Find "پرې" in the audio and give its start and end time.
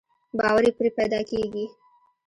0.77-0.89